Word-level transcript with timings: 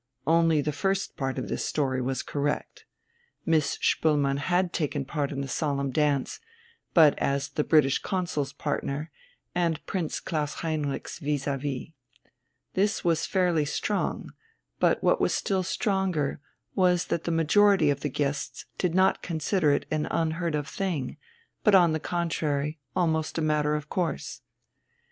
Only 0.25 0.61
the 0.61 0.71
first 0.71 1.15
part 1.15 1.37
of 1.37 1.47
this 1.47 1.63
story 1.63 2.01
was 2.01 2.23
correct. 2.23 2.85
Miss 3.45 3.77
Spoelmann 3.79 4.37
had 4.39 4.73
taken 4.73 5.05
part 5.05 5.31
in 5.31 5.41
the 5.41 5.47
solemn 5.47 5.91
dance, 5.91 6.39
but 6.95 7.13
as 7.19 7.49
the 7.49 7.63
British 7.63 7.99
Consul's 7.99 8.51
partner 8.51 9.11
and 9.53 9.85
Prince 9.85 10.19
Klaus 10.19 10.55
Heinrich's 10.61 11.19
vis 11.19 11.45
à 11.45 11.59
vis. 11.59 11.93
This 12.73 13.03
was 13.03 13.27
fairly 13.27 13.63
strong, 13.63 14.33
but 14.79 15.03
what 15.03 15.21
was 15.21 15.35
still 15.35 15.61
stronger 15.61 16.39
was 16.73 17.05
that 17.05 17.25
the 17.25 17.29
majority 17.29 17.91
of 17.91 17.99
the 17.99 18.09
guests 18.09 18.65
did 18.79 18.95
not 18.95 19.21
consider 19.21 19.71
it 19.71 19.85
an 19.91 20.07
unheard 20.07 20.55
of 20.55 20.67
thing, 20.67 21.17
but 21.63 21.75
on 21.75 21.91
the 21.93 21.99
contrary 21.99 22.79
almost 22.95 23.37
a 23.37 23.41
matter 23.43 23.75
of 23.75 23.87
course. 23.87 24.41